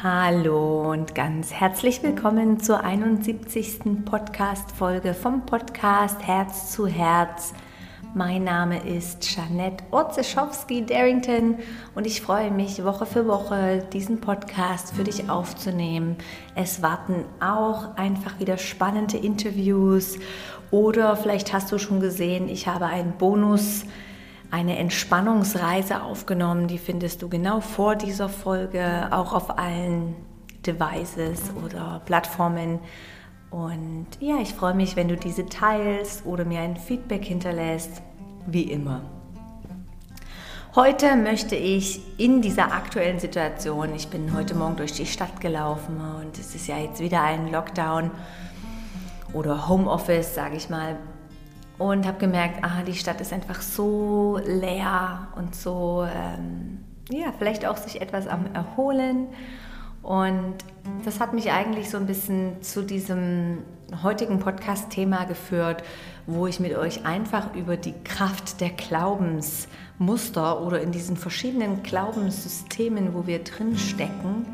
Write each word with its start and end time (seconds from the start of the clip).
Hallo 0.00 0.92
und 0.92 1.16
ganz 1.16 1.52
herzlich 1.52 2.04
willkommen 2.04 2.60
zur 2.60 2.84
71. 2.84 4.04
Podcast-Folge 4.04 5.12
vom 5.12 5.44
Podcast 5.44 6.24
Herz 6.24 6.70
zu 6.70 6.86
Herz. 6.86 7.52
Mein 8.14 8.44
Name 8.44 8.86
ist 8.86 9.34
Janette 9.34 9.82
Orzeschowski-Darrington 9.90 11.56
und 11.96 12.06
ich 12.06 12.22
freue 12.22 12.52
mich, 12.52 12.84
Woche 12.84 13.06
für 13.06 13.26
Woche 13.26 13.84
diesen 13.92 14.20
Podcast 14.20 14.94
für 14.94 15.02
dich 15.02 15.28
aufzunehmen. 15.28 16.14
Es 16.54 16.80
warten 16.80 17.24
auch 17.40 17.96
einfach 17.96 18.38
wieder 18.38 18.56
spannende 18.56 19.16
Interviews 19.16 20.16
oder 20.70 21.16
vielleicht 21.16 21.52
hast 21.52 21.72
du 21.72 21.78
schon 21.78 21.98
gesehen, 21.98 22.48
ich 22.48 22.68
habe 22.68 22.86
einen 22.86 23.14
Bonus 23.18 23.84
eine 24.50 24.78
Entspannungsreise 24.78 26.02
aufgenommen. 26.02 26.68
Die 26.68 26.78
findest 26.78 27.22
du 27.22 27.28
genau 27.28 27.60
vor 27.60 27.96
dieser 27.96 28.28
Folge 28.28 29.08
auch 29.10 29.32
auf 29.32 29.58
allen 29.58 30.14
Devices 30.66 31.52
oder 31.64 32.00
Plattformen. 32.04 32.80
Und 33.50 34.06
ja, 34.20 34.36
ich 34.40 34.54
freue 34.54 34.74
mich, 34.74 34.96
wenn 34.96 35.08
du 35.08 35.16
diese 35.16 35.46
teilst 35.46 36.26
oder 36.26 36.44
mir 36.44 36.60
ein 36.60 36.76
Feedback 36.76 37.24
hinterlässt, 37.24 38.02
wie 38.46 38.64
immer. 38.64 39.02
Heute 40.74 41.16
möchte 41.16 41.56
ich 41.56 42.00
in 42.18 42.42
dieser 42.42 42.72
aktuellen 42.72 43.18
Situation, 43.18 43.94
ich 43.94 44.08
bin 44.08 44.34
heute 44.34 44.54
Morgen 44.54 44.76
durch 44.76 44.92
die 44.92 45.06
Stadt 45.06 45.40
gelaufen 45.40 45.98
und 46.20 46.38
es 46.38 46.54
ist 46.54 46.68
ja 46.68 46.76
jetzt 46.76 47.00
wieder 47.00 47.22
ein 47.22 47.50
Lockdown 47.50 48.10
oder 49.32 49.68
Homeoffice, 49.68 50.34
sage 50.34 50.56
ich 50.56 50.68
mal, 50.68 50.98
und 51.78 52.06
habe 52.06 52.18
gemerkt, 52.18 52.62
ah, 52.62 52.82
die 52.86 52.94
Stadt 52.94 53.20
ist 53.20 53.32
einfach 53.32 53.62
so 53.62 54.40
leer 54.44 55.28
und 55.36 55.54
so, 55.54 56.06
ähm, 56.12 56.84
ja, 57.10 57.32
vielleicht 57.38 57.66
auch 57.66 57.76
sich 57.76 58.00
etwas 58.00 58.26
am 58.26 58.46
Erholen. 58.52 59.28
Und 60.02 60.54
das 61.04 61.20
hat 61.20 61.34
mich 61.34 61.50
eigentlich 61.50 61.90
so 61.90 61.96
ein 61.96 62.06
bisschen 62.06 62.62
zu 62.62 62.82
diesem 62.82 63.58
heutigen 64.02 64.38
Podcast-Thema 64.38 65.24
geführt, 65.24 65.82
wo 66.26 66.46
ich 66.46 66.60
mit 66.60 66.76
euch 66.76 67.06
einfach 67.06 67.54
über 67.54 67.76
die 67.76 67.94
Kraft 68.04 68.60
der 68.60 68.70
Glaubensmuster 68.70 70.60
oder 70.60 70.80
in 70.80 70.92
diesen 70.92 71.16
verschiedenen 71.16 71.82
Glaubenssystemen, 71.82 73.14
wo 73.14 73.26
wir 73.26 73.42
drin 73.44 73.76
stecken, 73.76 74.46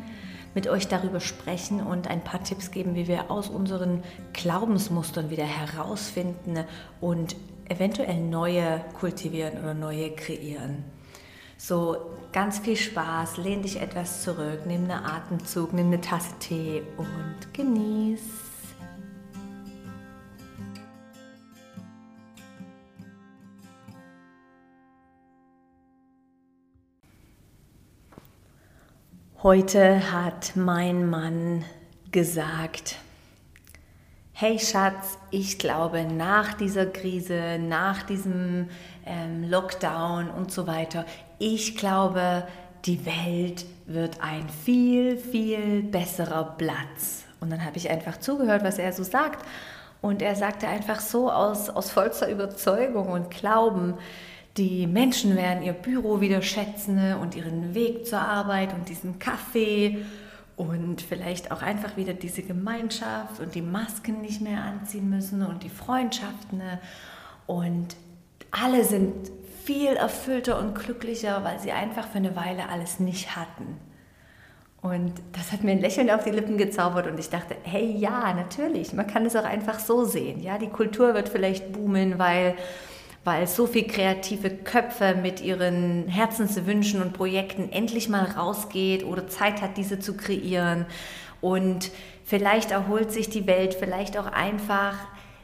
mit 0.55 0.69
euch 0.69 0.88
darüber 0.88 1.20
sprechen 1.20 1.80
und 1.80 2.08
ein 2.08 2.22
paar 2.22 2.42
Tipps 2.42 2.70
geben, 2.70 2.94
wie 2.94 3.08
wir 3.08 3.30
aus 3.30 3.48
unseren 3.48 4.02
Glaubensmustern 4.33 5.30
wieder 5.30 5.44
herausfinden 5.44 6.64
und 7.00 7.36
eventuell 7.69 8.20
neue 8.20 8.84
kultivieren 8.98 9.58
oder 9.58 9.75
neue 9.75 10.10
kreieren. 10.10 10.84
So, 11.56 11.97
ganz 12.32 12.58
viel 12.58 12.77
Spaß, 12.77 13.38
lehn 13.38 13.62
dich 13.62 13.80
etwas 13.80 14.22
zurück, 14.22 14.66
nimm 14.66 14.82
einen 14.82 15.05
Atemzug, 15.05 15.72
nimm 15.72 15.86
eine 15.86 16.00
Tasse 16.00 16.34
Tee 16.38 16.82
und 16.97 17.55
genieß. 17.55 18.20
Heute 29.45 30.11
hat 30.11 30.53
mein 30.55 31.11
Mann 31.11 31.67
gesagt, 32.11 32.97
hey 34.33 34.59
Schatz, 34.59 35.19
ich 35.31 35.59
glaube 35.59 36.05
nach 36.05 36.55
dieser 36.55 36.87
Krise, 36.87 37.59
nach 37.59 38.05
diesem 38.05 38.70
ähm, 39.05 39.45
Lockdown 39.47 40.31
und 40.31 40.50
so 40.50 40.67
weiter, 40.67 41.05
ich 41.39 41.77
glaube, 41.77 42.45
die 42.87 43.05
Welt 43.05 43.67
wird 43.84 44.22
ein 44.22 44.48
viel, 44.48 45.19
viel 45.19 45.83
besserer 45.83 46.55
Platz. 46.56 47.25
Und 47.39 47.50
dann 47.50 47.67
habe 47.67 47.77
ich 47.77 47.91
einfach 47.91 48.20
zugehört, 48.20 48.65
was 48.65 48.78
er 48.78 48.95
so 48.95 49.03
sagt. 49.03 49.45
Und 50.00 50.22
er 50.22 50.37
sagte 50.37 50.69
einfach 50.69 51.00
so 51.00 51.31
aus, 51.31 51.69
aus 51.69 51.91
vollster 51.91 52.31
Überzeugung 52.31 53.09
und 53.09 53.31
Glauben, 53.31 53.99
die 54.56 54.87
Menschen 54.87 55.37
werden 55.37 55.62
ihr 55.62 55.72
Büro 55.72 56.20
wieder 56.20 56.42
schätzen 56.42 57.15
und 57.15 57.34
ihren 57.34 57.75
Weg 57.75 58.06
zur 58.06 58.20
Arbeit 58.20 58.72
und 58.72 58.88
diesen 58.88 59.19
Kaffee 59.19 60.04
und 60.56 61.03
vielleicht 61.03 61.50
auch 61.50 61.62
einfach 61.62 61.97
wieder 61.97 62.15
diese 62.15 62.42
Gemeinschaft 62.42 63.41
und 63.41 63.54
die 63.54 63.62
Masken 63.62 64.20
nicht 64.20 64.41
mehr 64.41 64.62
anziehen 64.62 65.10
müssen 65.10 65.44
und 65.44 65.65
die 65.65 65.69
Freundschaften. 65.69 66.62
Und 67.47 67.97
alle 68.53 68.84
sind 68.84 69.12
viel 69.65 69.94
erfüllter 69.94 70.60
und 70.60 70.75
glücklicher, 70.75 71.42
weil 71.42 71.59
sie 71.59 71.72
einfach 71.72 72.06
für 72.06 72.19
eine 72.19 72.36
Weile 72.36 72.69
alles 72.69 73.00
nicht 73.00 73.34
hatten. 73.34 73.78
Und 74.81 75.15
das 75.32 75.50
hat 75.50 75.65
mir 75.65 75.72
ein 75.72 75.81
Lächeln 75.81 76.10
auf 76.10 76.25
die 76.25 76.31
Lippen 76.31 76.59
gezaubert 76.59 77.06
und 77.06 77.19
ich 77.19 77.31
dachte, 77.31 77.56
hey 77.62 77.97
ja, 77.97 78.34
natürlich, 78.34 78.92
man 78.92 79.06
kann 79.06 79.25
es 79.25 79.34
auch 79.34 79.44
einfach 79.44 79.81
so 79.81 80.04
sehen. 80.04 80.42
Ja, 80.42 80.59
die 80.59 80.69
Kultur 80.69 81.15
wird 81.15 81.31
vielleicht 81.31 81.72
boomen, 81.72 82.19
weil 82.19 82.54
weil 83.24 83.46
so 83.46 83.66
viele 83.66 83.86
kreative 83.86 84.50
Köpfe 84.50 85.14
mit 85.20 85.40
ihren 85.40 86.06
Herzenswünschen 86.08 87.00
und 87.00 87.14
Projekten 87.14 87.72
endlich 87.72 88.08
mal 88.08 88.24
rausgeht 88.24 89.04
oder 89.04 89.26
Zeit 89.28 89.62
hat, 89.62 89.76
diese 89.78 89.98
zu 89.98 90.16
kreieren. 90.16 90.84
Und 91.40 91.90
vielleicht 92.24 92.70
erholt 92.70 93.10
sich 93.12 93.30
die 93.30 93.46
Welt, 93.46 93.74
vielleicht 93.74 94.18
auch 94.18 94.26
einfach 94.26 94.96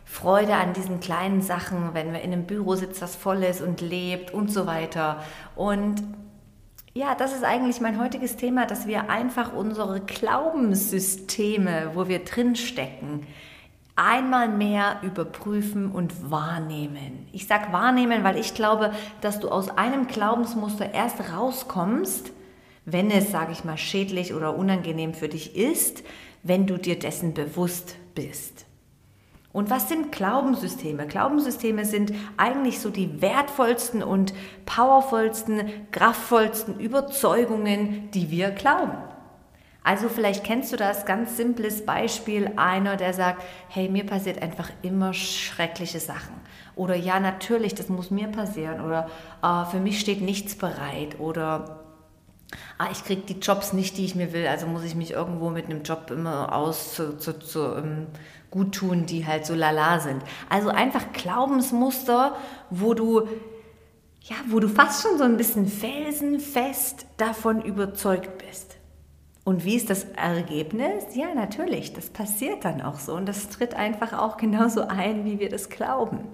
Freude 0.04 0.54
an 0.54 0.72
diesen 0.72 1.00
kleinen 1.00 1.40
Sachen, 1.40 1.94
wenn 1.94 2.12
wir 2.12 2.20
in 2.20 2.32
einem 2.32 2.44
Büro 2.44 2.74
sitzen, 2.74 3.00
das 3.00 3.16
voll 3.16 3.44
ist 3.44 3.62
und 3.62 3.80
lebt 3.80 4.34
und 4.34 4.52
so 4.52 4.66
weiter. 4.66 5.22
Und 5.56 6.02
ja, 6.92 7.14
das 7.14 7.32
ist 7.32 7.44
eigentlich 7.44 7.80
mein 7.80 8.00
heutiges 8.00 8.36
Thema, 8.36 8.66
dass 8.66 8.88
wir 8.88 9.08
einfach 9.08 9.54
unsere 9.54 10.00
Glaubenssysteme, 10.00 11.92
wo 11.94 12.08
wir 12.08 12.24
drinstecken, 12.24 13.26
einmal 13.96 14.48
mehr 14.48 15.00
überprüfen 15.02 15.90
und 15.90 16.30
wahrnehmen. 16.30 17.26
Ich 17.32 17.46
sage 17.46 17.72
wahrnehmen, 17.72 18.24
weil 18.24 18.38
ich 18.38 18.54
glaube, 18.54 18.92
dass 19.20 19.40
du 19.40 19.48
aus 19.48 19.68
einem 19.70 20.06
Glaubensmuster 20.06 20.94
erst 20.94 21.32
rauskommst, 21.32 22.32
wenn 22.84 23.10
es, 23.10 23.30
sage 23.30 23.52
ich 23.52 23.64
mal, 23.64 23.76
schädlich 23.76 24.34
oder 24.34 24.56
unangenehm 24.56 25.14
für 25.14 25.28
dich 25.28 25.56
ist, 25.56 26.02
wenn 26.42 26.66
du 26.66 26.78
dir 26.78 26.98
dessen 26.98 27.34
bewusst 27.34 27.96
bist. 28.14 28.66
Und 29.52 29.68
was 29.68 29.88
sind 29.88 30.12
Glaubenssysteme? 30.12 31.06
Glaubenssysteme 31.06 31.84
sind 31.84 32.12
eigentlich 32.36 32.78
so 32.78 32.88
die 32.88 33.20
wertvollsten 33.20 34.02
und 34.02 34.32
powervollsten, 34.64 35.68
kraftvollsten 35.90 36.78
Überzeugungen, 36.78 38.10
die 38.12 38.30
wir 38.30 38.50
glauben. 38.50 38.96
Also 39.82 40.08
vielleicht 40.08 40.44
kennst 40.44 40.72
du 40.72 40.76
das 40.76 41.06
ganz 41.06 41.36
simples 41.36 41.86
Beispiel 41.86 42.52
einer, 42.56 42.96
der 42.96 43.14
sagt, 43.14 43.42
hey, 43.68 43.88
mir 43.88 44.04
passiert 44.04 44.42
einfach 44.42 44.70
immer 44.82 45.14
schreckliche 45.14 46.00
Sachen. 46.00 46.34
Oder 46.76 46.94
ja, 46.96 47.18
natürlich, 47.18 47.74
das 47.74 47.88
muss 47.88 48.10
mir 48.10 48.28
passieren. 48.28 48.80
Oder 48.80 49.08
äh, 49.42 49.64
für 49.70 49.80
mich 49.80 49.98
steht 50.00 50.20
nichts 50.20 50.54
bereit. 50.54 51.18
Oder 51.18 51.80
ah, 52.78 52.88
ich 52.92 53.04
kriege 53.04 53.22
die 53.22 53.40
Jobs 53.40 53.72
nicht, 53.72 53.96
die 53.96 54.04
ich 54.04 54.14
mir 54.14 54.32
will. 54.32 54.46
Also 54.46 54.66
muss 54.66 54.84
ich 54.84 54.94
mich 54.94 55.12
irgendwo 55.12 55.50
mit 55.50 55.66
einem 55.66 55.82
Job 55.82 56.10
immer 56.10 56.54
aus 56.54 56.94
zu, 56.94 57.16
zu, 57.18 57.38
zu 57.38 57.72
um, 57.72 57.78
ähm, 57.78 58.06
gut 58.50 58.74
tun, 58.74 59.06
die 59.06 59.26
halt 59.26 59.46
so 59.46 59.54
lala 59.54 60.00
sind. 60.00 60.22
Also 60.48 60.70
einfach 60.70 61.12
Glaubensmuster, 61.12 62.36
wo 62.68 62.94
du 62.94 63.28
ja, 64.22 64.36
wo 64.48 64.60
du 64.60 64.68
fast 64.68 65.02
schon 65.02 65.16
so 65.18 65.24
ein 65.24 65.36
bisschen 65.36 65.66
felsenfest 65.66 67.06
davon 67.16 67.62
überzeugt 67.62 68.38
bist. 68.38 68.76
Und 69.44 69.64
wie 69.64 69.76
ist 69.76 69.90
das 69.90 70.04
Ergebnis? 70.16 71.14
Ja, 71.14 71.34
natürlich, 71.34 71.92
das 71.92 72.10
passiert 72.10 72.64
dann 72.64 72.82
auch 72.82 72.98
so 72.98 73.14
und 73.14 73.26
das 73.26 73.48
tritt 73.48 73.74
einfach 73.74 74.12
auch 74.12 74.36
genauso 74.36 74.86
ein, 74.86 75.24
wie 75.24 75.38
wir 75.38 75.48
das 75.48 75.70
glauben. 75.70 76.28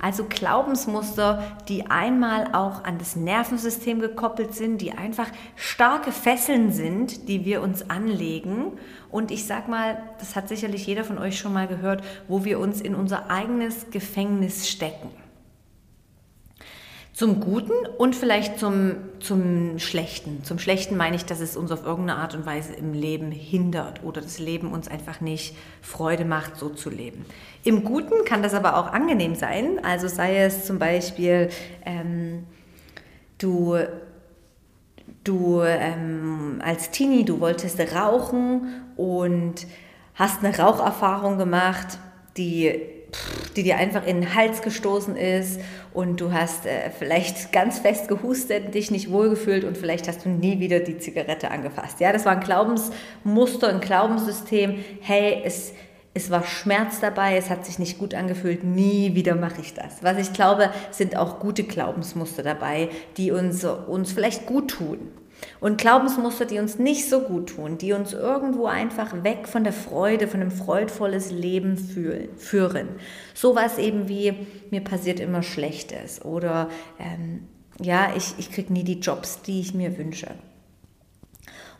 Also 0.00 0.26
Glaubensmuster, 0.28 1.42
die 1.68 1.90
einmal 1.90 2.54
auch 2.54 2.84
an 2.84 2.98
das 2.98 3.16
Nervensystem 3.16 4.00
gekoppelt 4.00 4.54
sind, 4.54 4.80
die 4.80 4.92
einfach 4.92 5.26
starke 5.56 6.12
Fesseln 6.12 6.70
sind, 6.70 7.28
die 7.28 7.44
wir 7.44 7.62
uns 7.62 7.90
anlegen. 7.90 8.78
Und 9.10 9.32
ich 9.32 9.44
sag 9.46 9.66
mal, 9.66 10.00
das 10.20 10.36
hat 10.36 10.48
sicherlich 10.48 10.86
jeder 10.86 11.02
von 11.02 11.18
euch 11.18 11.36
schon 11.38 11.52
mal 11.52 11.66
gehört, 11.66 12.04
wo 12.28 12.44
wir 12.44 12.60
uns 12.60 12.80
in 12.80 12.94
unser 12.94 13.28
eigenes 13.28 13.90
Gefängnis 13.90 14.68
stecken. 14.68 15.10
Zum 17.18 17.40
Guten 17.40 17.72
und 17.96 18.14
vielleicht 18.14 18.60
zum, 18.60 18.94
zum 19.18 19.80
Schlechten. 19.80 20.44
Zum 20.44 20.60
Schlechten 20.60 20.96
meine 20.96 21.16
ich, 21.16 21.24
dass 21.24 21.40
es 21.40 21.56
uns 21.56 21.72
auf 21.72 21.84
irgendeine 21.84 22.20
Art 22.20 22.36
und 22.36 22.46
Weise 22.46 22.74
im 22.74 22.92
Leben 22.92 23.32
hindert 23.32 24.04
oder 24.04 24.20
das 24.20 24.38
Leben 24.38 24.70
uns 24.70 24.86
einfach 24.86 25.20
nicht 25.20 25.56
Freude 25.82 26.24
macht, 26.24 26.56
so 26.58 26.68
zu 26.68 26.90
leben. 26.90 27.26
Im 27.64 27.82
Guten 27.82 28.24
kann 28.24 28.44
das 28.44 28.54
aber 28.54 28.76
auch 28.76 28.92
angenehm 28.92 29.34
sein. 29.34 29.80
Also 29.82 30.06
sei 30.06 30.44
es 30.44 30.64
zum 30.64 30.78
Beispiel, 30.78 31.48
ähm, 31.84 32.46
du, 33.38 33.78
du 35.24 35.62
ähm, 35.62 36.62
als 36.64 36.92
Teenie, 36.92 37.24
du 37.24 37.40
wolltest 37.40 37.80
rauchen 37.96 38.68
und 38.96 39.66
hast 40.14 40.44
eine 40.44 40.56
Raucherfahrung 40.56 41.36
gemacht, 41.36 41.98
die 42.36 42.97
die 43.56 43.62
dir 43.62 43.76
einfach 43.76 44.06
in 44.06 44.20
den 44.20 44.34
Hals 44.34 44.62
gestoßen 44.62 45.16
ist 45.16 45.60
und 45.92 46.20
du 46.20 46.32
hast 46.32 46.66
äh, 46.66 46.90
vielleicht 46.96 47.52
ganz 47.52 47.78
fest 47.78 48.08
gehustet, 48.08 48.74
dich 48.74 48.90
nicht 48.90 49.10
wohlgefühlt 49.10 49.64
und 49.64 49.76
vielleicht 49.76 50.08
hast 50.08 50.24
du 50.24 50.28
nie 50.28 50.60
wieder 50.60 50.80
die 50.80 50.98
Zigarette 50.98 51.50
angefasst. 51.50 52.00
Ja, 52.00 52.12
das 52.12 52.24
war 52.24 52.32
ein 52.32 52.40
Glaubensmuster, 52.40 53.68
ein 53.68 53.80
Glaubenssystem. 53.80 54.84
Hey, 55.00 55.42
es, 55.44 55.72
es 56.14 56.30
war 56.30 56.44
Schmerz 56.44 57.00
dabei, 57.00 57.36
es 57.36 57.50
hat 57.50 57.64
sich 57.64 57.78
nicht 57.78 57.98
gut 57.98 58.14
angefühlt, 58.14 58.64
nie 58.64 59.14
wieder 59.14 59.34
mache 59.34 59.60
ich 59.60 59.74
das. 59.74 60.02
Was 60.02 60.18
ich 60.18 60.32
glaube, 60.32 60.70
sind 60.90 61.16
auch 61.16 61.40
gute 61.40 61.64
Glaubensmuster 61.64 62.42
dabei, 62.42 62.90
die 63.16 63.30
uns, 63.30 63.64
uns 63.64 64.12
vielleicht 64.12 64.46
gut 64.46 64.70
tun. 64.72 64.98
Und 65.60 65.78
Glaubensmuster, 65.78 66.44
die 66.44 66.58
uns 66.58 66.78
nicht 66.78 67.08
so 67.08 67.20
gut 67.20 67.50
tun, 67.50 67.78
die 67.78 67.92
uns 67.92 68.12
irgendwo 68.12 68.66
einfach 68.66 69.24
weg 69.24 69.48
von 69.48 69.64
der 69.64 69.72
Freude, 69.72 70.28
von 70.28 70.40
einem 70.40 70.50
freudvolles 70.50 71.30
Leben 71.30 71.76
führen. 72.36 72.88
Sowas 73.34 73.78
eben 73.78 74.08
wie, 74.08 74.46
mir 74.70 74.82
passiert 74.82 75.20
immer 75.20 75.42
Schlechtes 75.42 76.24
oder 76.24 76.68
ähm, 76.98 77.46
ja, 77.80 78.12
ich, 78.16 78.34
ich 78.38 78.52
kriege 78.52 78.72
nie 78.72 78.84
die 78.84 79.00
Jobs, 79.00 79.42
die 79.42 79.60
ich 79.60 79.74
mir 79.74 79.96
wünsche. 79.98 80.28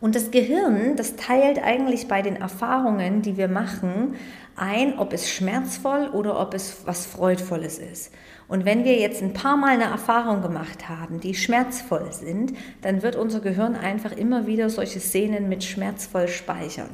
Und 0.00 0.14
das 0.14 0.30
Gehirn, 0.30 0.94
das 0.96 1.16
teilt 1.16 1.58
eigentlich 1.58 2.06
bei 2.06 2.22
den 2.22 2.36
Erfahrungen, 2.36 3.22
die 3.22 3.36
wir 3.36 3.48
machen, 3.48 4.14
ein, 4.54 4.98
ob 4.98 5.12
es 5.12 5.28
schmerzvoll 5.28 6.08
oder 6.08 6.40
ob 6.40 6.54
es 6.54 6.82
was 6.84 7.06
Freudvolles 7.06 7.78
ist. 7.78 8.12
Und 8.48 8.64
wenn 8.64 8.84
wir 8.84 8.96
jetzt 8.96 9.22
ein 9.22 9.34
paar 9.34 9.58
Mal 9.58 9.74
eine 9.74 9.84
Erfahrung 9.84 10.40
gemacht 10.40 10.88
haben, 10.88 11.20
die 11.20 11.34
schmerzvoll 11.34 12.12
sind, 12.12 12.54
dann 12.80 13.02
wird 13.02 13.14
unser 13.14 13.40
Gehirn 13.40 13.76
einfach 13.76 14.12
immer 14.12 14.46
wieder 14.46 14.70
solche 14.70 15.00
Szenen 15.00 15.50
mit 15.50 15.62
schmerzvoll 15.62 16.28
speichern. 16.28 16.88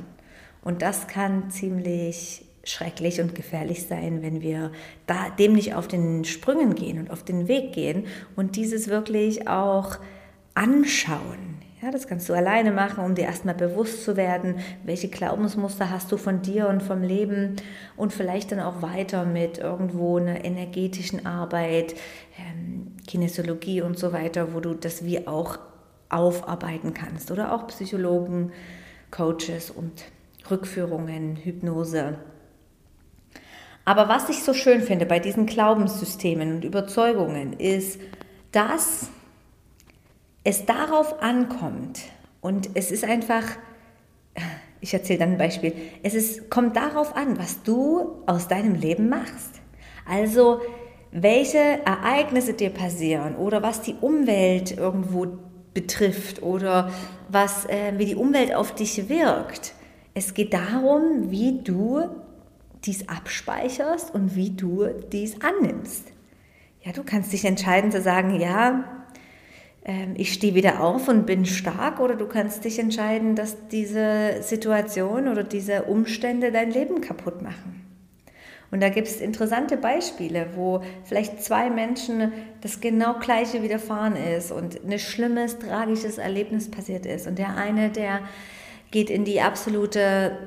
Und 0.63 0.83
das 0.83 1.07
kann 1.07 1.51
ziemlich 1.51 2.45
schrecklich 2.65 3.21
und 3.21 3.35
gefährlich 3.35 3.87
sein, 3.87 4.23
wenn 4.23 4.41
wir 4.41 4.73
da, 5.07 5.31
dem 5.31 5.53
nicht 5.53 5.75
auf 5.75 5.87
den 5.87 6.25
Sprüngen 6.25 6.75
gehen 6.75 6.99
und 6.99 7.11
auf 7.11 7.23
den 7.23 7.47
Weg 7.47 7.73
gehen 7.73 8.07
und 8.35 8.57
dieses 8.57 8.89
wirklich 8.89 9.47
auch 9.47 9.99
anschauen. 10.55 11.54
Ja, 11.85 11.91
das 11.91 12.09
kannst 12.09 12.31
du 12.31 12.33
alleine 12.33 12.73
machen, 12.73 13.05
um 13.05 13.15
dir 13.15 13.25
erstmal 13.25 13.55
bewusst 13.55 14.05
zu 14.05 14.17
werden, 14.17 14.55
welche 14.85 15.09
Glaubensmuster 15.09 15.91
hast 15.91 16.11
du 16.11 16.17
von 16.17 16.41
dir 16.41 16.67
und 16.69 16.83
vom 16.83 17.03
Leben 17.03 17.57
und 17.95 18.11
vielleicht 18.11 18.53
dann 18.53 18.61
auch 18.61 18.81
weiter 18.81 19.27
mit 19.27 19.59
irgendwo 19.59 20.17
einer 20.17 20.47
energetischen 20.47 21.27
Arbeit, 21.27 21.95
ähm, 22.39 22.97
Kinesiologie 23.07 23.83
und 23.83 23.99
so 23.99 24.15
weiter, 24.15 24.55
wo 24.55 24.61
du 24.61 24.73
das 24.73 25.05
wie 25.05 25.27
auch 25.27 25.59
aufarbeiten 26.09 26.95
kannst 26.95 27.31
oder 27.31 27.53
auch 27.53 27.67
Psychologen, 27.67 28.53
Coaches 29.11 29.71
und 29.71 30.05
Rückführungen, 30.51 31.37
Hypnose. 31.37 32.17
Aber 33.85 34.09
was 34.09 34.31
ich 34.31 34.43
so 34.43 34.55
schön 34.55 34.81
finde 34.81 35.05
bei 35.05 35.19
diesen 35.19 35.45
Glaubenssystemen 35.45 36.55
und 36.55 36.65
Überzeugungen 36.65 37.53
ist, 37.53 38.01
dass 38.53 39.11
es 40.45 40.67
darauf 40.67 41.23
ankommt, 41.23 42.01
und 42.45 42.69
es 42.75 42.91
ist 42.91 43.05
einfach, 43.05 43.43
ich 44.83 44.93
erzähle 44.93 45.21
dann 45.21 45.33
ein 45.33 45.39
Beispiel, 45.39 45.73
es 46.03 46.13
ist, 46.13 46.51
kommt 46.51 46.77
darauf 46.77 47.17
an, 47.17 47.39
was 47.39 47.63
du 47.63 48.23
aus 48.27 48.49
deinem 48.49 48.75
Leben 48.75 49.09
machst. 49.09 49.63
Also 50.07 50.61
welche 51.11 51.59
Ereignisse 51.87 52.53
dir 52.53 52.69
passieren 52.69 53.37
oder 53.37 53.63
was 53.63 53.81
die 53.81 53.95
Umwelt 53.99 54.77
irgendwo 54.77 55.27
betrifft 55.73 56.43
oder 56.43 56.91
was, 57.31 57.65
äh, 57.65 57.95
wie 57.97 58.05
die 58.05 58.15
Umwelt 58.15 58.55
auf 58.55 58.75
dich 58.75 59.09
wirkt. 59.09 59.73
Es 60.13 60.35
geht 60.35 60.53
darum, 60.53 61.31
wie 61.31 61.63
du 61.63 62.03
dies 62.85 63.09
abspeicherst 63.09 64.13
und 64.13 64.37
wie 64.37 64.51
du 64.51 64.87
dies 65.11 65.37
annimmst. 65.41 66.13
Ja, 66.83 66.93
du 66.93 67.03
kannst 67.05 67.33
dich 67.33 67.47
entscheiden 67.47 67.91
zu 67.91 68.03
sagen, 68.03 68.39
ja, 68.39 69.04
ich 70.15 70.33
stehe 70.33 70.55
wieder 70.55 70.83
auf 70.83 71.09
und 71.09 71.27
bin 71.27 71.45
stark 71.45 72.01
oder 72.01 72.17
du 72.17 72.27
kannst 72.27 72.65
dich 72.65 72.79
entscheiden, 72.79 73.37
dass 73.37 73.69
diese 73.69 74.43
Situation 74.43 75.29
oder 75.29 75.45
diese 75.45 75.83
Umstände 75.83 76.51
dein 76.53 76.71
Leben 76.71 77.03
kaputt 77.03 77.43
machen. 77.43 77.85
Und 78.71 78.83
da 78.83 78.89
gibt 78.89 79.07
es 79.07 79.21
interessante 79.21 79.77
Beispiele, 79.77 80.49
wo 80.57 80.83
vielleicht 81.05 81.45
zwei 81.45 81.71
Menschen 81.71 82.33
das 82.61 82.81
genau 82.81 83.21
gleiche 83.21 83.63
widerfahren 83.63 84.17
ist 84.17 84.51
und 84.51 84.83
ein 84.85 84.99
schlimmes, 84.99 85.59
tragisches 85.59 86.19
Erlebnis 86.19 86.71
passiert 86.71 87.07
ist. 87.07 87.27
Und 87.27 87.39
der 87.39 87.57
eine, 87.57 87.91
der 87.91 88.21
geht 88.91 89.11
in 89.11 89.25
die 89.25 89.41
absolute, 89.41 90.39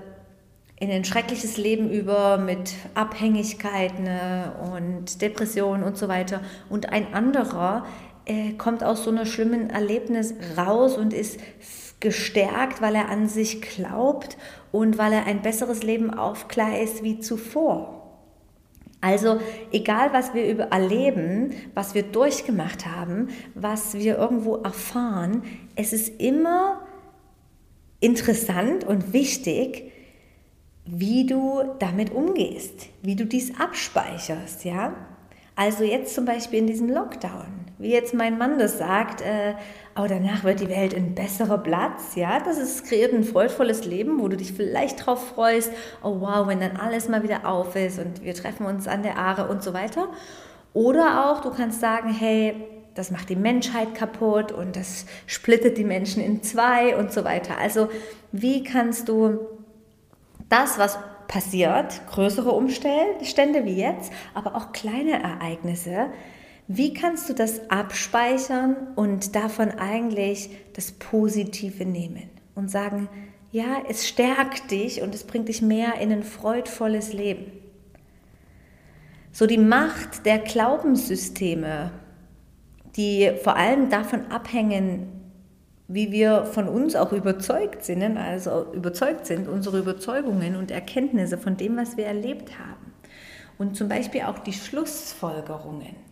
in 0.77 0.91
ein 0.91 1.05
schreckliches 1.05 1.57
Leben 1.57 1.89
über 1.89 2.37
mit 2.37 2.73
Abhängigkeiten 2.95 4.09
und 4.73 5.21
Depressionen 5.21 5.83
und 5.83 5.95
so 5.95 6.07
weiter. 6.09 6.41
Und 6.69 6.89
ein 6.89 7.13
anderer, 7.13 7.85
äh, 8.27 8.53
kommt 8.53 8.83
aus 8.83 9.03
so 9.03 9.09
einer 9.09 9.25
schlimmen 9.25 9.69
Erlebnis 9.69 10.33
raus 10.57 10.97
und 10.97 11.13
ist 11.13 11.39
gestärkt, 11.99 12.81
weil 12.81 12.95
er 12.95 13.09
an 13.09 13.27
sich 13.27 13.61
glaubt 13.61 14.37
und 14.71 14.97
weil 14.97 15.13
er 15.13 15.25
ein 15.25 15.41
besseres 15.41 15.83
Leben 15.83 16.13
aufgleist 16.13 17.03
wie 17.03 17.19
zuvor. 17.19 17.97
Also 19.01 19.39
egal, 19.71 20.11
was 20.11 20.33
wir 20.33 20.59
erleben, 20.59 21.53
was 21.73 21.93
wir 21.93 22.03
durchgemacht 22.03 22.85
haben, 22.85 23.29
was 23.53 23.93
wir 23.93 24.17
irgendwo 24.17 24.55
erfahren, 24.57 25.43
es 25.75 25.93
ist 25.93 26.19
immer 26.19 26.81
interessant 27.99 28.83
und 28.83 29.13
wichtig, 29.13 29.91
wie 30.85 31.25
du 31.25 31.63
damit 31.79 32.11
umgehst, 32.11 32.87
wie 33.03 33.15
du 33.15 33.25
dies 33.25 33.59
abspeicherst, 33.59 34.65
ja? 34.65 34.95
Also 35.55 35.83
jetzt 35.83 36.13
zum 36.15 36.25
Beispiel 36.25 36.59
in 36.59 36.67
diesem 36.67 36.89
Lockdown, 36.89 37.66
wie 37.79 37.91
jetzt 37.91 38.13
mein 38.13 38.37
Mann 38.37 38.57
das 38.57 38.77
sagt, 38.77 39.21
äh, 39.21 39.53
aber 39.93 40.07
danach 40.07 40.43
wird 40.43 40.59
die 40.59 40.69
Welt 40.69 40.95
ein 40.95 41.15
besserer 41.15 41.57
Platz, 41.57 42.15
ja, 42.15 42.39
das 42.39 42.57
ist, 42.57 42.85
kreiert 42.87 43.13
ein 43.13 43.23
freudvolles 43.23 43.85
Leben, 43.85 44.19
wo 44.19 44.27
du 44.27 44.37
dich 44.37 44.53
vielleicht 44.53 45.05
drauf 45.05 45.29
freust, 45.29 45.71
oh 46.03 46.21
wow, 46.21 46.47
wenn 46.47 46.59
dann 46.59 46.77
alles 46.77 47.07
mal 47.07 47.23
wieder 47.23 47.47
auf 47.47 47.75
ist 47.75 47.99
und 47.99 48.23
wir 48.23 48.33
treffen 48.33 48.65
uns 48.65 48.87
an 48.87 49.03
der 49.03 49.17
Aare 49.17 49.47
und 49.47 49.63
so 49.63 49.73
weiter. 49.73 50.07
Oder 50.73 51.25
auch, 51.25 51.41
du 51.41 51.49
kannst 51.51 51.79
sagen, 51.79 52.09
hey, 52.13 52.55
das 52.93 53.11
macht 53.11 53.29
die 53.29 53.35
Menschheit 53.35 53.93
kaputt 53.93 54.51
und 54.51 54.75
das 54.75 55.05
splittet 55.27 55.77
die 55.77 55.83
Menschen 55.83 56.21
in 56.21 56.41
zwei 56.41 56.97
und 56.97 57.11
so 57.11 57.23
weiter. 57.23 57.57
Also 57.59 57.89
wie 58.31 58.63
kannst 58.63 59.07
du 59.07 59.39
das, 60.49 60.79
was 60.79 60.97
passiert, 61.27 62.01
größere 62.07 62.51
Umstände 62.51 63.65
wie 63.65 63.79
jetzt, 63.79 64.11
aber 64.33 64.55
auch 64.55 64.71
kleine 64.71 65.21
Ereignisse. 65.21 66.07
Wie 66.67 66.93
kannst 66.93 67.29
du 67.29 67.33
das 67.33 67.69
abspeichern 67.69 68.75
und 68.95 69.35
davon 69.35 69.71
eigentlich 69.71 70.49
das 70.73 70.91
Positive 70.91 71.85
nehmen 71.85 72.29
und 72.55 72.69
sagen, 72.69 73.07
ja, 73.51 73.83
es 73.87 74.07
stärkt 74.07 74.71
dich 74.71 75.01
und 75.01 75.15
es 75.15 75.23
bringt 75.23 75.47
dich 75.47 75.61
mehr 75.61 75.95
in 76.01 76.11
ein 76.11 76.23
freudvolles 76.23 77.13
Leben. 77.13 77.51
So 79.31 79.45
die 79.45 79.57
Macht 79.57 80.25
der 80.25 80.39
Glaubenssysteme, 80.39 81.91
die 82.95 83.31
vor 83.43 83.55
allem 83.55 83.89
davon 83.89 84.25
abhängen, 84.31 85.07
wie 85.87 86.11
wir 86.11 86.45
von 86.45 86.67
uns 86.67 86.95
auch 86.95 87.13
überzeugt 87.13 87.85
sind, 87.85 88.17
also 88.17 88.73
überzeugt 88.73 89.25
sind, 89.25 89.47
unsere 89.47 89.79
Überzeugungen 89.79 90.57
und 90.57 90.71
Erkenntnisse 90.71 91.37
von 91.37 91.55
dem, 91.55 91.77
was 91.77 91.95
wir 91.95 92.05
erlebt 92.05 92.59
haben. 92.59 92.93
Und 93.57 93.77
zum 93.77 93.87
Beispiel 93.87 94.23
auch 94.23 94.39
die 94.39 94.53
Schlussfolgerungen. 94.53 96.06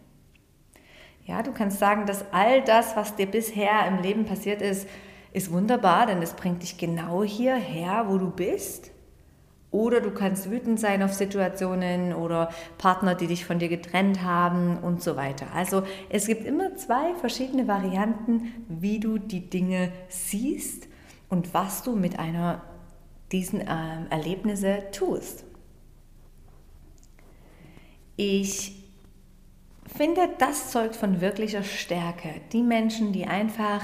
Ja, 1.26 1.42
du 1.42 1.52
kannst 1.52 1.80
sagen, 1.80 2.06
dass 2.06 2.24
all 2.32 2.62
das, 2.64 2.96
was 2.96 3.16
dir 3.16 3.26
bisher 3.26 3.88
im 3.88 4.02
Leben 4.02 4.26
passiert 4.26 4.62
ist, 4.62 4.88
ist 5.34 5.52
wunderbar, 5.52 6.06
denn 6.06 6.22
es 6.22 6.34
bringt 6.34 6.62
dich 6.62 6.78
genau 6.78 7.24
hierher, 7.24 8.06
wo 8.08 8.18
du 8.18 8.30
bist. 8.30 8.92
Oder 9.72 10.00
du 10.00 10.12
kannst 10.12 10.50
wütend 10.50 10.80
sein 10.80 11.04
auf 11.04 11.12
Situationen 11.12 12.14
oder 12.14 12.50
Partner, 12.78 13.16
die 13.16 13.28
dich 13.28 13.44
von 13.44 13.60
dir 13.60 13.68
getrennt 13.68 14.24
haben 14.24 14.78
und 14.78 15.02
so 15.02 15.18
weiter. 15.18 15.48
Also 15.54 15.84
es 16.10 16.28
gibt 16.28 16.46
immer 16.46 16.76
zwei 16.76 17.14
verschiedene 17.16 17.68
Varianten, 17.68 18.54
wie 18.70 19.02
du 19.02 19.18
die 19.18 19.50
Dinge 19.50 19.92
siehst 20.08 20.88
und 21.28 21.54
was 21.54 21.84
du 21.84 21.98
mit 21.98 22.20
einer 22.20 22.62
diesen 23.34 23.60
äh, 23.60 24.06
Erlebnisse 24.10 24.84
tust. 24.94 25.44
Ich 28.16 28.85
finde, 29.86 30.30
das 30.38 30.72
zeugt 30.72 30.96
von 30.96 31.22
wirklicher 31.22 31.64
Stärke. 31.64 32.42
Die 32.52 32.64
Menschen, 32.64 33.12
die 33.12 33.26
einfach 33.26 33.84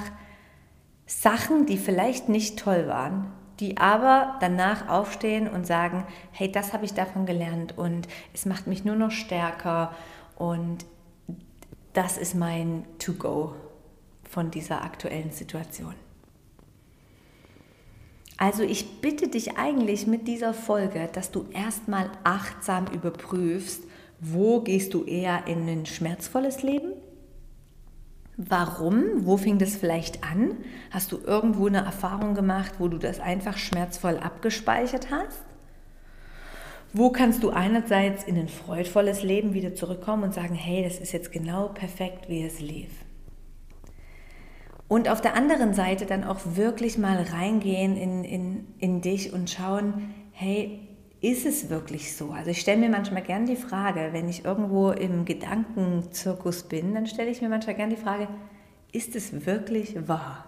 Sachen, 1.06 1.66
die 1.66 1.78
vielleicht 1.78 2.30
nicht 2.30 2.58
toll 2.58 2.88
waren, 2.88 3.32
die 3.60 3.78
aber 3.78 4.38
danach 4.40 4.90
aufstehen 4.90 5.48
und 5.48 5.68
sagen, 5.68 6.06
hey, 6.32 6.52
das 6.52 6.74
habe 6.74 6.86
ich 6.86 6.94
davon 6.94 7.26
gelernt 7.26 7.78
und 7.78 8.08
es 8.34 8.46
macht 8.46 8.68
mich 8.68 8.86
nur 8.86 8.96
noch 8.96 9.12
stärker 9.12 9.94
und 10.38 10.86
das 11.94 12.18
ist 12.18 12.36
mein 12.36 12.86
To-Go 13.00 13.54
von 14.30 14.50
dieser 14.50 14.82
aktuellen 14.84 15.32
Situation. 15.32 15.94
Also 18.38 18.64
ich 18.64 19.02
bitte 19.02 19.28
dich 19.28 19.58
eigentlich 19.58 20.08
mit 20.08 20.28
dieser 20.28 20.54
Folge, 20.56 21.10
dass 21.14 21.30
du 21.30 21.46
erstmal 21.52 22.10
achtsam 22.24 22.88
überprüfst, 22.88 23.84
wo 24.22 24.62
gehst 24.62 24.94
du 24.94 25.04
eher 25.04 25.48
in 25.48 25.68
ein 25.68 25.88
schmerzvolles 25.88 26.62
Leben? 26.62 26.94
Warum? 28.38 29.26
Wo 29.26 29.36
fing 29.36 29.58
das 29.58 29.76
vielleicht 29.76 30.24
an? 30.24 30.58
Hast 30.92 31.12
du 31.12 31.18
irgendwo 31.18 31.66
eine 31.66 31.80
Erfahrung 31.80 32.36
gemacht, 32.36 32.74
wo 32.78 32.88
du 32.88 33.00
das 33.00 33.20
einfach 33.20 33.58
schmerzvoll 33.58 34.18
abgespeichert 34.18 35.10
hast? 35.10 35.42
Wo 36.94 37.10
kannst 37.10 37.42
du 37.42 37.50
einerseits 37.50 38.24
in 38.24 38.38
ein 38.38 38.48
freudvolles 38.48 39.24
Leben 39.24 39.54
wieder 39.54 39.74
zurückkommen 39.74 40.24
und 40.24 40.36
sagen, 40.36 40.56
hey, 40.56 40.84
das 40.84 41.00
ist 41.00 41.14
jetzt 41.14 41.32
genau 41.32 41.70
perfekt, 41.70 42.30
wie 42.30 42.44
es 42.44 42.60
lief? 42.60 42.92
Und 44.88 45.10
auf 45.10 45.22
der 45.22 45.36
anderen 45.36 45.74
Seite 45.74 46.06
dann 46.06 46.24
auch 46.24 46.40
wirklich 46.44 46.98
mal 46.98 47.24
reingehen 47.24 47.98
in, 47.98 48.24
in, 48.24 48.68
in 48.78 49.02
dich 49.02 49.34
und 49.34 49.50
schauen, 49.50 50.14
hey, 50.32 50.80
ist 51.22 51.46
es 51.46 51.70
wirklich 51.70 52.16
so? 52.16 52.32
Also 52.32 52.50
ich 52.50 52.60
stelle 52.60 52.80
mir 52.80 52.90
manchmal 52.90 53.22
gern 53.22 53.46
die 53.46 53.56
Frage, 53.56 54.10
wenn 54.12 54.28
ich 54.28 54.44
irgendwo 54.44 54.90
im 54.90 55.24
Gedankenzirkus 55.24 56.64
bin, 56.64 56.96
dann 56.96 57.06
stelle 57.06 57.30
ich 57.30 57.42
mir 57.42 57.50
manchmal 57.50 57.76
gern 57.76 57.92
die 57.92 57.96
Frage, 57.96 58.28
ist 58.92 59.16
es 59.16 59.46
wirklich 59.46 60.08
wahr? 60.08 60.46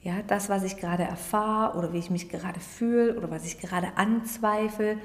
Ja, 0.00 0.14
das, 0.26 0.48
was 0.48 0.62
ich 0.62 0.76
gerade 0.76 1.02
erfahre 1.02 1.76
oder 1.76 1.92
wie 1.92 1.98
ich 1.98 2.10
mich 2.10 2.28
gerade 2.28 2.60
fühle 2.60 3.16
oder 3.16 3.30
was 3.30 3.44
ich 3.44 3.58
gerade 3.58 3.88
anzweifle, 3.96 4.96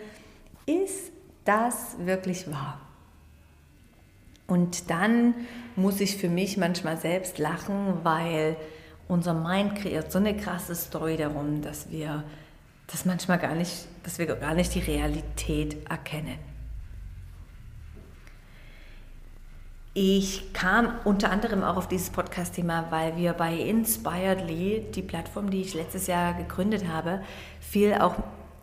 ist 0.66 1.12
das 1.44 1.98
wirklich 2.00 2.50
wahr? 2.50 2.80
Und 4.48 4.90
dann 4.90 5.34
muss 5.76 6.00
ich 6.00 6.18
für 6.18 6.30
mich 6.30 6.58
manchmal 6.58 6.98
selbst 6.98 7.38
lachen, 7.38 8.00
weil 8.04 8.56
unser 9.08 9.34
Mind 9.34 9.76
kreiert 9.76 10.12
so 10.12 10.20
eine 10.20 10.36
krasse 10.36 10.76
Story 10.76 11.18
darum, 11.18 11.62
dass 11.62 11.92
wir 11.92 12.24
das 12.88 13.06
manchmal 13.06 13.38
gar 13.38 13.56
nicht, 13.56 13.88
dass 14.04 14.18
wir 14.18 14.26
gar 14.28 14.54
nicht 14.54 14.74
die 14.74 14.80
Realität 14.80 15.78
erkennen. 15.90 16.40
Ich 19.94 20.54
kam 20.54 20.94
unter 21.06 21.32
anderem 21.32 21.64
auch 21.64 21.76
auf 21.76 21.88
dieses 21.88 22.12
Podcast-Thema, 22.12 22.92
weil 22.92 23.18
wir 23.18 23.34
bei 23.34 23.56
Inspiredly, 23.56 24.86
die 24.94 25.02
Plattform, 25.02 25.50
die 25.50 25.62
ich 25.62 25.74
letztes 25.74 26.06
Jahr 26.06 26.36
gegründet 26.36 26.88
habe, 26.88 27.22
viel 27.60 27.96
auch 27.96 28.16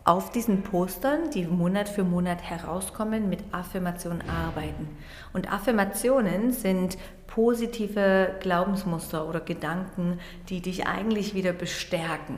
auf 0.05 0.31
diesen 0.31 0.61
Postern, 0.61 1.31
die 1.31 1.45
Monat 1.45 1.89
für 1.89 2.05
Monat 2.05 2.41
herauskommen, 2.41 3.27
mit 3.27 3.43
Affirmationen 3.51 4.23
arbeiten. 4.29 4.87
Und 5.33 5.51
Affirmationen 5.51 6.53
sind 6.53 6.97
positive 7.27 8.35
Glaubensmuster 8.39 9.27
oder 9.27 9.41
Gedanken, 9.41 10.19
die 10.47 10.61
dich 10.61 10.87
eigentlich 10.87 11.33
wieder 11.33 11.51
bestärken. 11.51 12.37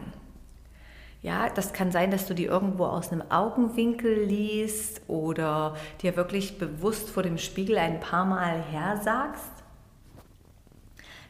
Ja, 1.27 1.49
das 1.49 1.73
kann 1.73 1.91
sein, 1.91 2.09
dass 2.09 2.25
du 2.25 2.33
die 2.33 2.45
irgendwo 2.45 2.85
aus 2.85 3.11
einem 3.11 3.21
Augenwinkel 3.29 4.23
liest 4.23 5.01
oder 5.09 5.75
dir 6.01 6.15
wirklich 6.15 6.57
bewusst 6.57 7.09
vor 7.09 7.21
dem 7.21 7.37
Spiegel 7.37 7.77
ein 7.79 7.99
paar 7.99 8.23
Mal 8.23 8.61
hersagst. 8.61 9.51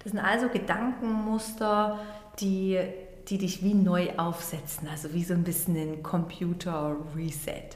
Das 0.03 0.11
sind 0.11 0.19
also 0.19 0.49
Gedankenmuster, 0.49 1.97
die, 2.39 2.79
die 3.27 3.39
dich 3.39 3.63
wie 3.63 3.73
neu 3.73 4.09
aufsetzen, 4.17 4.87
also 4.87 5.13
wie 5.13 5.23
so 5.23 5.33
ein 5.33 5.43
bisschen 5.43 5.75
ein 5.75 6.03
Computer-Reset. 6.03 7.69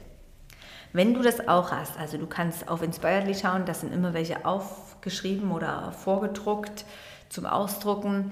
Wenn 0.92 1.14
du 1.14 1.22
das 1.22 1.48
auch 1.48 1.72
hast, 1.72 1.98
also 1.98 2.18
du 2.18 2.28
kannst 2.28 2.68
auf 2.68 2.84
Inspiredly 2.84 3.34
schauen, 3.34 3.66
da 3.66 3.74
sind 3.74 3.92
immer 3.92 4.14
welche 4.14 4.46
aufgeschrieben 4.46 5.50
oder 5.50 5.90
vorgedruckt 5.90 6.84
zum 7.28 7.46
Ausdrucken. 7.46 8.30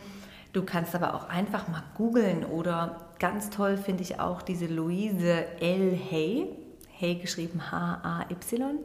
Du 0.53 0.65
kannst 0.65 0.95
aber 0.95 1.15
auch 1.15 1.29
einfach 1.29 1.69
mal 1.69 1.83
googeln 1.97 2.45
oder 2.45 3.09
ganz 3.19 3.51
toll 3.51 3.77
finde 3.77 4.03
ich 4.03 4.19
auch 4.19 4.43
diese 4.43 4.67
Luise 4.67 5.45
L. 5.61 5.97
Hay, 6.11 6.49
Hay 7.01 7.17
geschrieben 7.17 7.71
H-A-Y, 7.71 8.79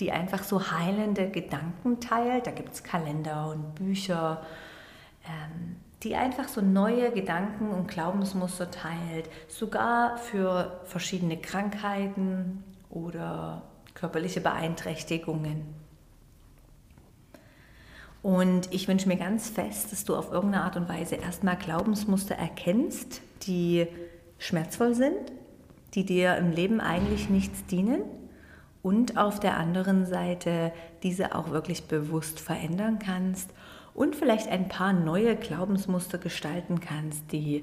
die 0.00 0.12
einfach 0.12 0.42
so 0.42 0.70
heilende 0.70 1.30
Gedanken 1.30 2.00
teilt. 2.00 2.46
Da 2.46 2.50
gibt 2.50 2.74
es 2.74 2.82
Kalender 2.82 3.48
und 3.48 3.74
Bücher, 3.76 4.42
ähm, 5.24 5.76
die 6.02 6.16
einfach 6.16 6.48
so 6.48 6.60
neue 6.60 7.10
Gedanken 7.10 7.70
und 7.70 7.88
Glaubensmuster 7.88 8.70
teilt, 8.70 9.30
sogar 9.48 10.18
für 10.18 10.82
verschiedene 10.84 11.38
Krankheiten 11.38 12.62
oder 12.90 13.62
körperliche 13.94 14.42
Beeinträchtigungen. 14.42 15.85
Und 18.26 18.74
ich 18.74 18.88
wünsche 18.88 19.06
mir 19.06 19.18
ganz 19.18 19.48
fest, 19.48 19.92
dass 19.92 20.04
du 20.04 20.16
auf 20.16 20.32
irgendeine 20.32 20.64
Art 20.64 20.76
und 20.76 20.88
Weise 20.88 21.14
erstmal 21.14 21.54
Glaubensmuster 21.54 22.34
erkennst, 22.34 23.20
die 23.42 23.86
schmerzvoll 24.40 24.96
sind, 24.96 25.30
die 25.94 26.04
dir 26.04 26.34
im 26.34 26.50
Leben 26.50 26.80
eigentlich 26.80 27.30
nichts 27.30 27.64
dienen 27.66 28.02
und 28.82 29.16
auf 29.16 29.38
der 29.38 29.56
anderen 29.56 30.06
Seite 30.06 30.72
diese 31.04 31.36
auch 31.36 31.50
wirklich 31.50 31.84
bewusst 31.84 32.40
verändern 32.40 32.98
kannst 32.98 33.50
und 33.94 34.16
vielleicht 34.16 34.48
ein 34.48 34.66
paar 34.66 34.92
neue 34.92 35.36
Glaubensmuster 35.36 36.18
gestalten 36.18 36.80
kannst, 36.80 37.30
die, 37.30 37.62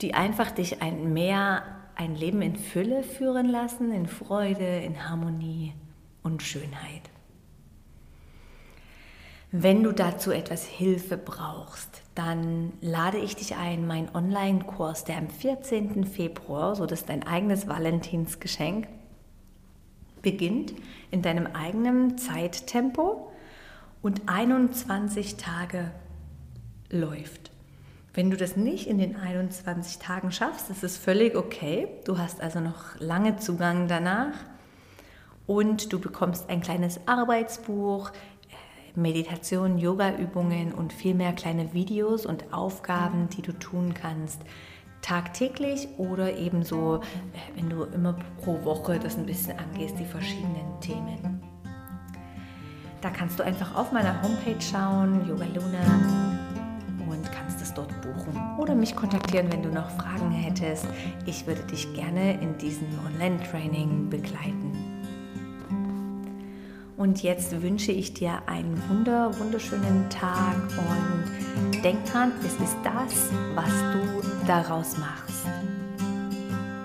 die 0.00 0.14
einfach 0.14 0.50
dich 0.50 0.80
ein 0.80 1.12
mehr 1.12 1.62
ein 1.94 2.14
Leben 2.14 2.40
in 2.40 2.56
Fülle 2.56 3.02
führen 3.02 3.50
lassen, 3.50 3.92
in 3.92 4.06
Freude, 4.06 4.78
in 4.78 5.10
Harmonie 5.10 5.74
und 6.22 6.42
Schönheit. 6.42 7.09
Wenn 9.52 9.82
du 9.82 9.90
dazu 9.90 10.30
etwas 10.30 10.64
Hilfe 10.64 11.16
brauchst, 11.16 12.02
dann 12.14 12.72
lade 12.80 13.18
ich 13.18 13.34
dich 13.34 13.56
ein, 13.56 13.84
mein 13.84 14.14
Online-Kurs, 14.14 15.02
der 15.02 15.18
am 15.18 15.28
14. 15.28 16.04
Februar, 16.04 16.76
so 16.76 16.86
das 16.86 17.04
dein 17.04 17.26
eigenes 17.26 17.66
Valentinsgeschenk, 17.66 18.86
beginnt 20.22 20.72
in 21.10 21.22
deinem 21.22 21.48
eigenen 21.48 22.16
Zeittempo 22.16 23.32
und 24.02 24.22
21 24.28 25.36
Tage 25.36 25.90
läuft. 26.88 27.50
Wenn 28.14 28.30
du 28.30 28.36
das 28.36 28.56
nicht 28.56 28.86
in 28.86 28.98
den 28.98 29.16
21 29.16 29.98
Tagen 29.98 30.30
schaffst, 30.30 30.70
ist 30.70 30.84
es 30.84 30.96
völlig 30.96 31.34
okay. 31.34 31.88
Du 32.04 32.18
hast 32.18 32.40
also 32.40 32.60
noch 32.60 33.00
lange 33.00 33.36
Zugang 33.38 33.88
danach 33.88 34.34
und 35.50 35.92
du 35.92 35.98
bekommst 35.98 36.48
ein 36.48 36.60
kleines 36.60 37.00
Arbeitsbuch, 37.06 38.12
Meditation, 38.94 39.78
Yoga-Übungen 39.78 40.72
und 40.72 40.92
viel 40.92 41.14
mehr 41.14 41.32
kleine 41.32 41.72
Videos 41.72 42.26
und 42.26 42.52
Aufgaben, 42.52 43.28
die 43.28 43.42
du 43.42 43.52
tun 43.52 43.94
kannst, 43.94 44.40
tagtäglich 45.02 45.88
oder 45.98 46.36
ebenso, 46.36 46.96
äh, 46.96 47.00
wenn 47.56 47.70
du 47.70 47.84
immer 47.84 48.16
pro 48.42 48.64
Woche 48.64 48.98
das 48.98 49.16
ein 49.16 49.26
bisschen 49.26 49.58
angehst, 49.58 49.96
die 49.98 50.04
verschiedenen 50.04 50.80
Themen. 50.80 51.40
Da 53.00 53.08
kannst 53.08 53.38
du 53.38 53.44
einfach 53.44 53.74
auf 53.76 53.92
meiner 53.92 54.20
Homepage 54.22 54.60
schauen, 54.60 55.26
Yoga 55.26 55.46
Luna, 55.46 56.30
und 57.08 57.32
kannst 57.32 57.60
es 57.62 57.72
dort 57.72 57.88
buchen 58.02 58.38
oder 58.58 58.74
mich 58.74 58.94
kontaktieren, 58.94 59.50
wenn 59.50 59.62
du 59.62 59.70
noch 59.70 59.90
Fragen 59.90 60.30
hättest. 60.30 60.86
Ich 61.26 61.46
würde 61.46 61.62
dich 61.62 61.92
gerne 61.94 62.40
in 62.40 62.56
diesem 62.58 62.88
Online-Training 63.06 64.10
begleiten. 64.10 64.89
Und 67.00 67.22
jetzt 67.22 67.62
wünsche 67.62 67.92
ich 67.92 68.12
dir 68.12 68.42
einen 68.44 68.78
wunder, 68.90 69.30
wunderschönen 69.38 70.10
Tag 70.10 70.54
und 70.76 71.82
denk 71.82 72.04
dran, 72.04 72.30
es 72.40 72.52
ist 72.52 72.76
das, 72.84 73.30
was 73.54 73.70
du 73.94 74.46
daraus 74.46 74.98
machst. 74.98 75.46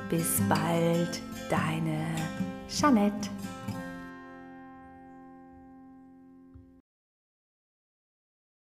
Bis 0.09 0.39
bald, 0.47 1.21
deine 1.49 2.05
Jeanette. 2.69 3.34